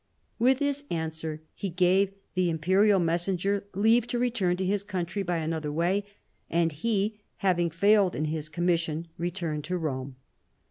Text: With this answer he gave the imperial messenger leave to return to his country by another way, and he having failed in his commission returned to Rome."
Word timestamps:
With 0.39 0.57
this 0.57 0.83
answer 0.89 1.43
he 1.53 1.69
gave 1.69 2.11
the 2.33 2.49
imperial 2.49 2.99
messenger 2.99 3.67
leave 3.75 4.07
to 4.07 4.17
return 4.17 4.57
to 4.57 4.65
his 4.65 4.81
country 4.81 5.21
by 5.21 5.37
another 5.37 5.71
way, 5.71 6.05
and 6.49 6.71
he 6.71 7.19
having 7.45 7.69
failed 7.69 8.15
in 8.15 8.25
his 8.25 8.49
commission 8.49 9.09
returned 9.19 9.63
to 9.65 9.77
Rome." 9.77 10.15